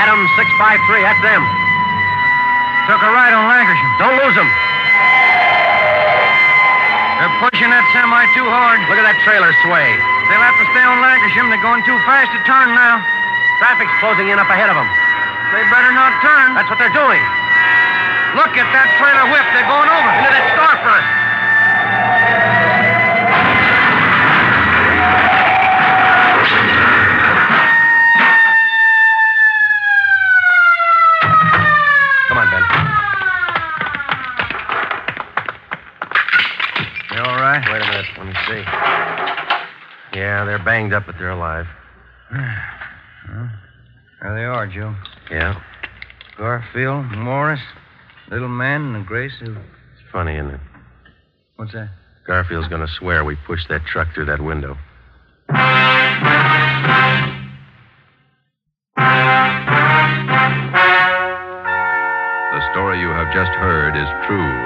[0.00, 1.04] Adam 653.
[1.04, 1.44] That's them.
[2.88, 3.90] Took a right on Lankershim.
[4.00, 4.48] Don't lose them.
[7.20, 8.80] They're pushing that semi too hard.
[8.88, 9.92] Look at that trailer sway.
[10.32, 11.52] They'll have to stay on Lankershim.
[11.52, 13.04] They're going too fast to turn now.
[13.60, 14.88] Traffic's closing in up ahead of them.
[15.52, 16.56] They better not turn.
[16.56, 17.20] That's what they're doing.
[18.40, 19.44] Look at that trailer whip.
[19.52, 20.10] They're going over.
[20.16, 21.21] Into that storefront.
[40.14, 41.66] Yeah, they're banged up, but they're alive.
[43.28, 43.48] Well,
[44.20, 44.94] there they are, Joe.
[45.30, 45.60] Yeah.
[46.36, 47.60] Garfield, Morris,
[48.32, 49.58] Little man in a gray suit.
[49.58, 50.60] It's funny, isn't it?
[51.56, 51.90] What's that?
[52.26, 54.78] Garfield's going to swear we pushed that truck through that window.
[62.52, 64.56] The story you have just heard is true.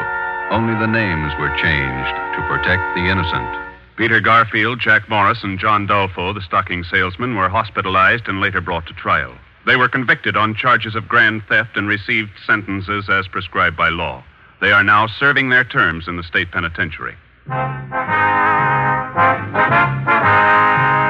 [0.55, 3.51] Only the names were changed to protect the innocent.
[3.97, 8.87] Peter Garfield, Jack Morris, and John Dolfo, the stocking salesman, were hospitalized and later brought
[8.87, 9.35] to trial.
[9.65, 14.23] They were convicted on charges of grand theft and received sentences as prescribed by law.
[14.61, 17.17] They are now serving their terms in the state penitentiary.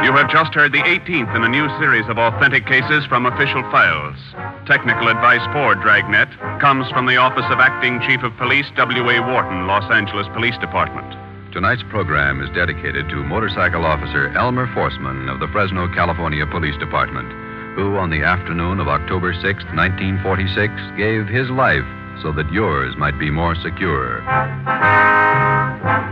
[0.07, 3.63] You have just heard the 18th in a new series of authentic cases from official
[3.73, 4.17] files.
[4.65, 6.29] Technical advice for Dragnet
[6.61, 9.21] comes from the Office of Acting Chief of Police W.A.
[9.21, 11.26] Worton, Los Angeles Police Department.
[11.57, 17.33] Tonight's program is dedicated to motorcycle officer Elmer Forsman of the Fresno, California Police Department,
[17.73, 20.69] who, on the afternoon of October 6, 1946,
[21.01, 21.89] gave his life
[22.21, 24.21] so that yours might be more secure.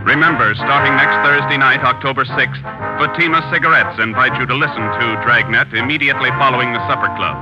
[0.01, 2.65] Remember, starting next Thursday night, October 6th,
[2.97, 7.37] Fatima Cigarettes invite you to listen to Dragnet immediately following the Supper Club.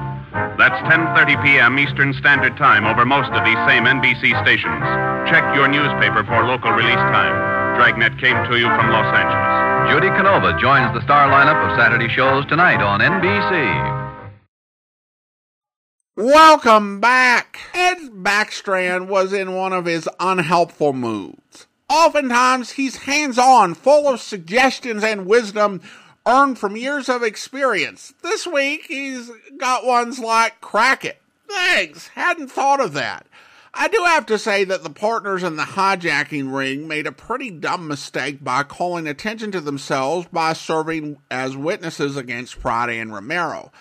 [0.59, 1.79] That's 10:30 p.m.
[1.79, 4.83] Eastern Standard Time over most of these same NBC stations.
[5.31, 7.52] Check your newspaper for local release time.
[7.75, 9.91] Dragnet came to you from Los Angeles.
[9.91, 14.03] Judy Canova joins the star lineup of Saturday shows tonight on NBC.
[16.15, 17.57] Welcome back.
[17.73, 21.65] Ed Backstrand was in one of his unhelpful moods.
[21.89, 25.81] Oftentimes, he's hands on, full of suggestions and wisdom
[26.27, 28.13] earned from years of experience.
[28.21, 31.21] This week, he's got ones like crack it.
[31.49, 33.25] Thanks, hadn't thought of that.
[33.75, 37.49] I do have to say that the partners in the hijacking ring made a pretty
[37.49, 43.71] dumb mistake by calling attention to themselves by serving as witnesses against Friday and Romero.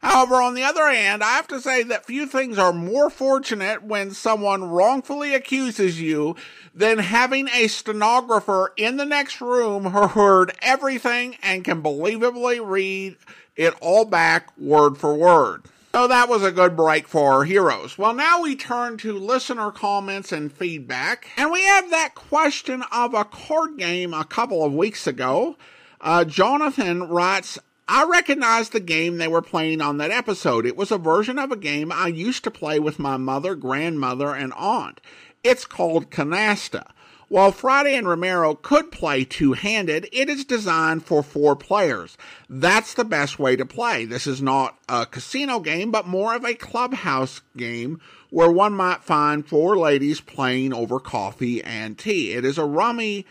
[0.00, 3.82] However, on the other hand, I have to say that few things are more fortunate
[3.82, 6.36] when someone wrongfully accuses you
[6.72, 13.16] than having a stenographer in the next room who heard everything and can believably read
[13.56, 15.62] it all back word for word.
[15.94, 17.98] So that was a good break for our heroes.
[17.98, 21.28] Well, now we turn to listener comments and feedback.
[21.36, 25.58] And we have that question of a card game a couple of weeks ago.
[26.00, 30.64] Uh, Jonathan writes, I recognized the game they were playing on that episode.
[30.64, 34.34] It was a version of a game I used to play with my mother, grandmother,
[34.34, 34.98] and aunt.
[35.44, 36.86] It's called Canasta.
[37.32, 42.18] While Friday and Romero could play two handed, it is designed for four players.
[42.46, 44.04] That's the best way to play.
[44.04, 49.02] This is not a casino game, but more of a clubhouse game where one might
[49.02, 52.32] find four ladies playing over coffee and tea.
[52.32, 53.24] It is a rummy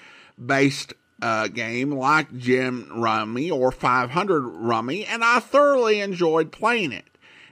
[0.44, 7.06] based uh, game like Gin Rummy or 500 Rummy, and I thoroughly enjoyed playing it.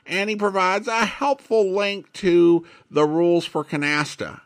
[0.03, 4.41] And he provides a helpful link to the rules for Canasta.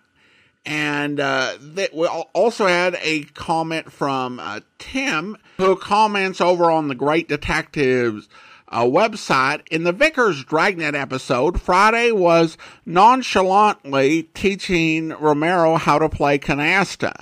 [0.66, 1.58] And uh,
[1.94, 8.30] we also had a comment from uh, Tim, who comments over on the Great Detectives
[8.70, 9.68] uh, website.
[9.70, 17.14] In the Vickers Dragnet episode, Friday was nonchalantly teaching Romero how to play canasta.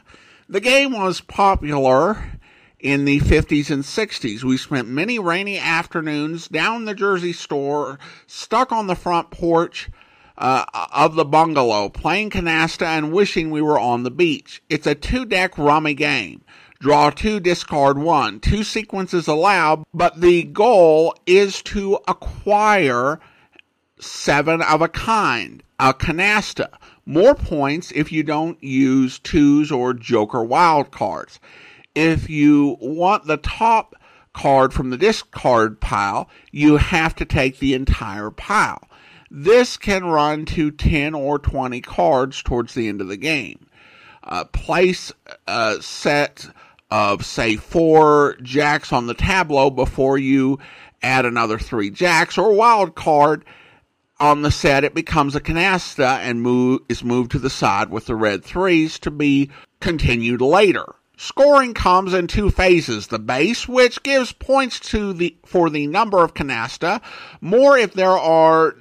[0.47, 2.39] The game was popular
[2.79, 4.43] in the 50s and 60s.
[4.43, 9.89] We spent many rainy afternoons down the Jersey shore, stuck on the front porch
[10.41, 14.61] uh, of the bungalow, playing canasta and wishing we were on the beach.
[14.69, 16.41] It's a two deck rummy game.
[16.79, 18.39] Draw two, discard one.
[18.39, 23.19] Two sequences allowed, but the goal is to acquire
[23.99, 26.69] seven of a kind, a canasta.
[27.05, 31.39] More points if you don't use twos or joker wild cards.
[31.93, 33.95] If you want the top
[34.33, 38.81] card from the discard pile, you have to take the entire pile.
[39.33, 43.65] This can run to 10 or 20 cards towards the end of the game.
[44.21, 45.13] Uh, place
[45.47, 46.49] a set
[46.91, 50.59] of, say, four jacks on the tableau before you
[51.01, 53.45] add another three jacks or wild card
[54.19, 54.83] on the set.
[54.83, 58.99] It becomes a canasta and move, is moved to the side with the red threes
[58.99, 60.95] to be continued later.
[61.15, 63.07] Scoring comes in two phases.
[63.07, 66.99] The base, which gives points to the for the number of canasta,
[67.39, 68.75] more if there are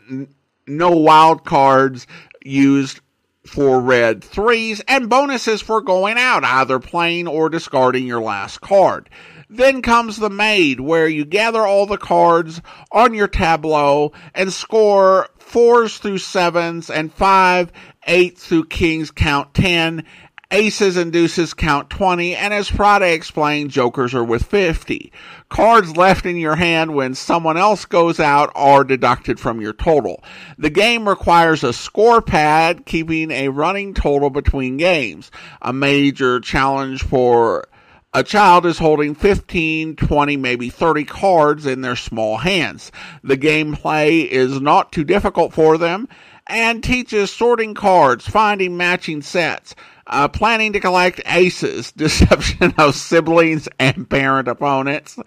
[0.70, 2.06] no wild cards
[2.42, 3.00] used
[3.44, 9.08] for red threes, and bonuses for going out, either playing or discarding your last card.
[9.48, 12.60] Then comes the maid, where you gather all the cards
[12.92, 17.72] on your tableau and score fours through sevens and five,
[18.06, 20.04] eight through kings, count ten,
[20.52, 25.12] Aces and deuces count 20, and as Friday explained, jokers are with 50.
[25.48, 30.24] Cards left in your hand when someone else goes out are deducted from your total.
[30.58, 35.30] The game requires a score pad, keeping a running total between games.
[35.62, 37.68] A major challenge for
[38.12, 42.90] a child is holding 15, 20, maybe 30 cards in their small hands.
[43.22, 46.08] The gameplay is not too difficult for them
[46.50, 49.76] and teaches sorting cards, finding matching sets,
[50.10, 55.18] uh, planning to collect aces, deception of siblings and parent opponents.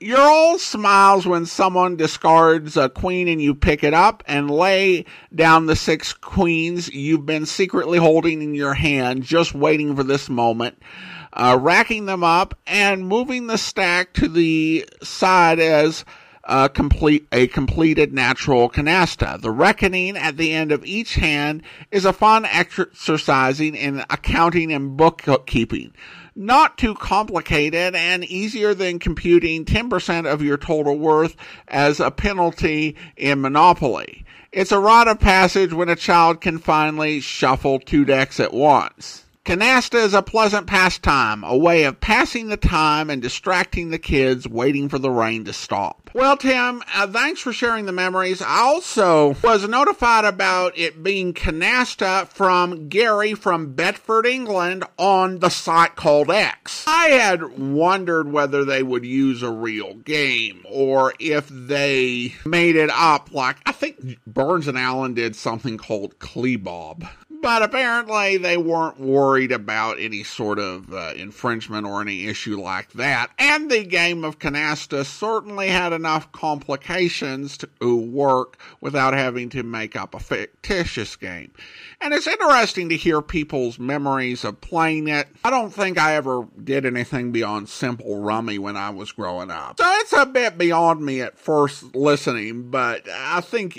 [0.00, 5.06] Your old smiles when someone discards a queen and you pick it up and lay
[5.34, 10.28] down the six queens you've been secretly holding in your hand, just waiting for this
[10.28, 10.80] moment
[11.32, 16.04] uh, racking them up and moving the stack to the side as
[16.48, 19.40] uh, complete a completed natural canasta.
[19.40, 24.96] The reckoning at the end of each hand is a fun exercising in accounting and
[24.96, 25.92] bookkeeping.
[26.34, 31.36] Not too complicated and easier than computing 10% of your total worth
[31.66, 34.24] as a penalty in Monopoly.
[34.50, 39.24] It's a rite of passage when a child can finally shuffle two decks at once.
[39.48, 44.46] Canasta is a pleasant pastime, a way of passing the time and distracting the kids
[44.46, 46.10] waiting for the rain to stop.
[46.12, 48.42] Well, Tim, uh, thanks for sharing the memories.
[48.42, 55.48] I also was notified about it being canasta from Gary from Bedford, England on the
[55.48, 56.84] site called X.
[56.86, 62.90] I had wondered whether they would use a real game or if they made it
[62.90, 67.08] up like I think Burns and Allen did something called Kleebob
[67.40, 72.92] but apparently they weren't worried about any sort of uh, infringement or any issue like
[72.92, 73.30] that.
[73.38, 79.96] And the game of Canasta certainly had enough complications to work without having to make
[79.96, 81.52] up a fictitious game.
[82.00, 85.28] And it's interesting to hear people's memories of playing it.
[85.44, 89.78] I don't think I ever did anything beyond simple rummy when I was growing up.
[89.78, 93.78] So it's a bit beyond me at first listening, but I think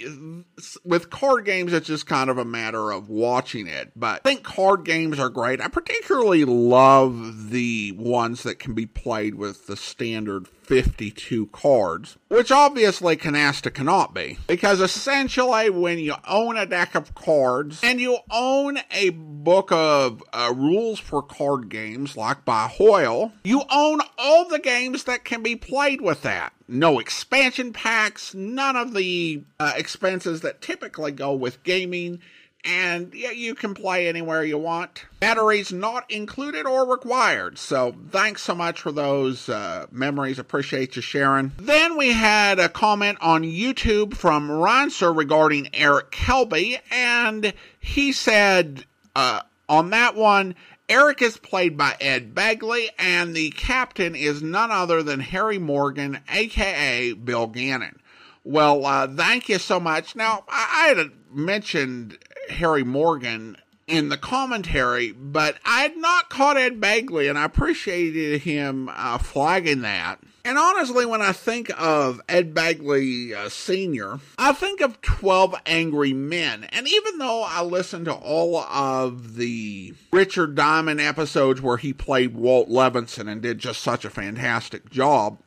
[0.84, 3.91] with card games, it's just kind of a matter of watching it.
[3.95, 5.62] But I think card games are great.
[5.62, 12.52] I particularly love the ones that can be played with the standard 52 cards, which
[12.52, 14.38] obviously Canasta cannot be.
[14.45, 20.22] Because essentially, when you own a deck of cards and you own a book of
[20.32, 25.41] uh, rules for card games, like by Hoyle, you own all the games that can
[25.41, 26.54] be played with that.
[26.68, 32.20] No expansion packs, none of the uh, expenses that typically go with gaming
[32.66, 35.05] and you can play anywhere you want.
[35.20, 37.57] Batteries not included or required.
[37.57, 40.39] So thanks so much for those uh, memories.
[40.39, 41.51] Appreciate you sharing.
[41.57, 48.86] Then we had a comment on YouTube from Ronser regarding Eric Kelby, and he said
[49.16, 50.55] uh, on that one.
[50.89, 56.20] Eric is played by Ed Begley, and the captain is none other than Harry Morgan,
[56.34, 57.99] aka Bill Gannon.
[58.43, 60.16] Well, uh, thank you so much.
[60.16, 62.18] Now, I, I had mentioned
[62.50, 63.58] Harry Morgan
[63.89, 69.18] in the commentary, but I had not caught Ed Begley, and I appreciated him uh,
[69.18, 70.20] flagging that.
[70.45, 76.14] And honestly, when I think of Ed Begley uh, Sr., I think of 12 Angry
[76.14, 76.64] Men.
[76.72, 82.36] And even though I listened to all of the Richard Diamond episodes where he played
[82.36, 85.39] Walt Levinson and did just such a fantastic job,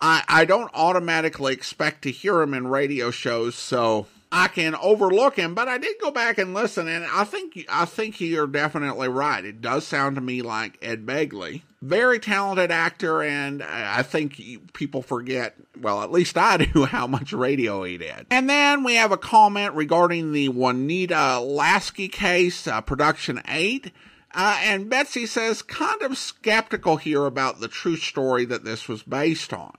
[0.00, 5.36] I, I don't automatically expect to hear him in radio shows, so I can overlook
[5.36, 9.06] him, but I did go back and listen, and I think I think you're definitely
[9.06, 9.44] right.
[9.44, 15.02] It does sound to me like Ed Begley, very talented actor, and I think people
[15.02, 15.54] forget.
[15.80, 18.26] Well, at least I do how much radio he did.
[18.28, 23.92] And then we have a comment regarding the Juanita Lasky case, uh, production eight.
[24.34, 29.04] Uh, and Betsy says, kind of skeptical here about the true story that this was
[29.04, 29.76] based on.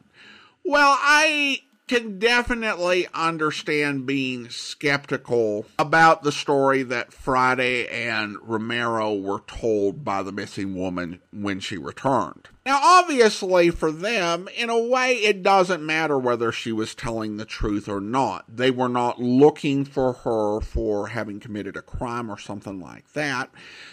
[0.63, 9.41] Well, I can definitely understand being skeptical about the story that Friday and Romero were
[9.45, 12.49] told by the missing woman when she returned.
[12.65, 17.45] Now, obviously, for them, in a way, it doesn't matter whether she was telling the
[17.45, 18.45] truth or not.
[18.49, 23.51] They were not looking for her for having committed a crime or something like that.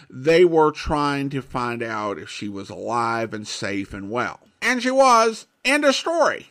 [0.09, 4.40] They were trying to find out if she was alive and safe and well.
[4.62, 5.47] And she was.
[5.64, 6.49] End of story.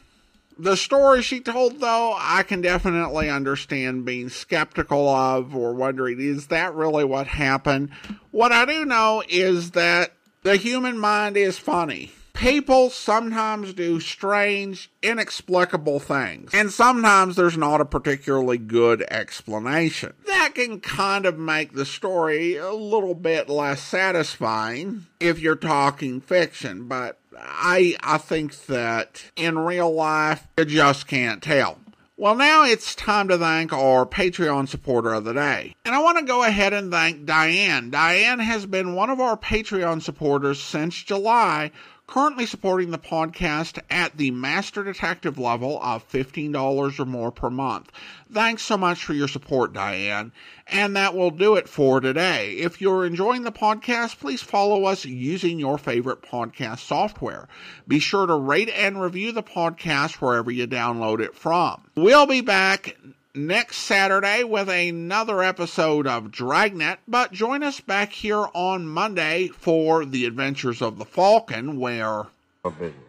[0.61, 6.47] The story she told, though, I can definitely understand being skeptical of or wondering, is
[6.47, 7.89] that really what happened?
[8.29, 12.11] What I do know is that the human mind is funny.
[12.33, 20.13] People sometimes do strange, inexplicable things, and sometimes there's not a particularly good explanation.
[20.27, 26.21] That can kind of make the story a little bit less satisfying if you're talking
[26.21, 31.77] fiction, but I I think that in real life you just can't tell.
[32.21, 35.75] Well, now it's time to thank our Patreon supporter of the day.
[35.83, 37.89] And I want to go ahead and thank Diane.
[37.89, 41.71] Diane has been one of our Patreon supporters since July,
[42.11, 47.89] currently supporting the podcast at the Master Detective level of $15 or more per month.
[48.29, 50.33] Thanks so much for your support, Diane.
[50.67, 52.51] And that will do it for today.
[52.55, 57.47] If you're enjoying the podcast, please follow us using your favorite podcast software.
[57.87, 61.81] Be sure to rate and review the podcast wherever you download it from.
[61.95, 62.97] We'll be back
[63.35, 70.05] next Saturday with another episode of Dragnet, but join us back here on Monday for
[70.05, 72.27] The Adventures of the Falcon, where.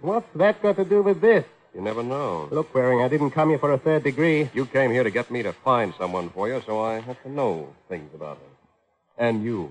[0.01, 1.45] What's that got to do with this?
[1.75, 2.49] You never know.
[2.51, 4.51] Look, Waring, I didn't come here for a third degree.
[4.55, 7.31] You came here to get me to find someone for you, so I have to
[7.31, 9.25] know things about her.
[9.27, 9.71] And you.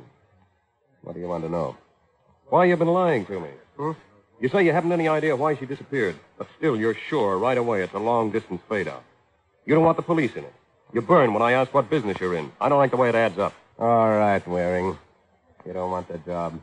[1.01, 1.77] What do you want to know?
[2.49, 3.49] Why you've been lying to me?
[3.77, 3.91] Hmm?
[4.39, 7.83] You say you haven't any idea why she disappeared, but still you're sure right away
[7.83, 9.03] it's a long distance fade out.
[9.65, 10.53] You don't want the police in it.
[10.93, 12.51] You burn when I ask what business you're in.
[12.59, 13.53] I don't like the way it adds up.
[13.79, 14.97] All right, Waring.
[15.65, 16.59] You don't want the job.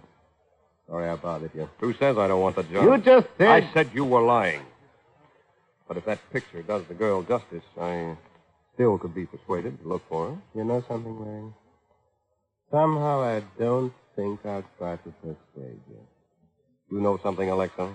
[0.89, 1.69] Sorry I bothered you.
[1.81, 2.85] Who says I don't want the job?
[2.85, 3.49] You just said.
[3.49, 4.63] I said you were lying.
[5.87, 8.17] But if that picture does the girl justice, I
[8.75, 10.37] still could be persuaded to look for her.
[10.55, 11.55] You know something, Waring?
[12.71, 16.01] Somehow I don't think I'll try to persuade you.
[16.91, 17.95] You know something, Alexa?